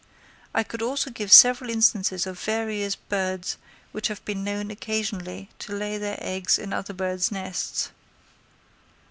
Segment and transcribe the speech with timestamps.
[0.51, 3.57] I could also give several instances of various birds
[3.91, 7.91] which have been known occasionally to lay their eggs in other birds' nests.